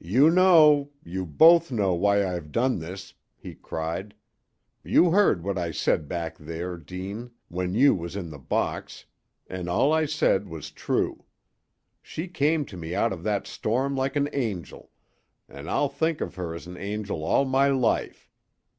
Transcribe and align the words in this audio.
"You 0.00 0.30
know 0.30 0.92
you 1.04 1.26
both 1.26 1.70
know 1.70 1.92
why 1.92 2.26
I've 2.26 2.52
done 2.52 2.78
this!" 2.78 3.12
he 3.36 3.54
cried, 3.54 4.14
"You 4.82 5.10
heard 5.10 5.44
what 5.44 5.58
I 5.58 5.72
said 5.72 6.08
back 6.08 6.38
there, 6.38 6.78
Deane 6.78 7.32
when 7.48 7.74
you 7.74 7.94
was 7.94 8.16
in 8.16 8.30
the 8.30 8.38
box; 8.38 9.04
an' 9.46 9.68
all 9.68 9.92
I 9.92 10.06
said 10.06 10.48
was 10.48 10.70
true. 10.70 11.26
She 12.00 12.28
came 12.28 12.64
to 12.64 12.78
me 12.78 12.94
out 12.94 13.12
of 13.12 13.22
that 13.24 13.46
storm 13.46 13.94
like 13.94 14.16
an 14.16 14.30
angel 14.32 14.90
an' 15.50 15.68
I'll 15.68 15.90
think 15.90 16.22
of 16.22 16.36
her 16.36 16.54
as 16.54 16.66
an 16.66 16.78
angel 16.78 17.22
all 17.22 17.44
my 17.44 17.68
life. 17.68 18.30